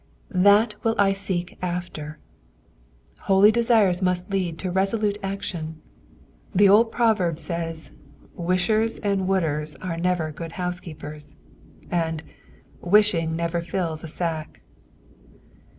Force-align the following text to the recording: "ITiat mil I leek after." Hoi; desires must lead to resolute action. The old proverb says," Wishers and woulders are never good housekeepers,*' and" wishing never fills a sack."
"ITiat 0.33 0.73
mil 0.83 0.95
I 0.97 1.15
leek 1.29 1.59
after." 1.61 2.17
Hoi; 3.27 3.51
desires 3.51 4.01
must 4.01 4.31
lead 4.31 4.57
to 4.57 4.71
resolute 4.71 5.19
action. 5.21 5.79
The 6.55 6.67
old 6.67 6.91
proverb 6.91 7.37
says," 7.37 7.91
Wishers 8.49 8.97
and 8.97 9.27
woulders 9.27 9.75
are 9.75 9.97
never 9.97 10.31
good 10.31 10.53
housekeepers,*' 10.53 11.35
and" 11.91 12.23
wishing 12.81 13.35
never 13.35 13.61
fills 13.61 14.03
a 14.03 14.07
sack." 14.07 14.61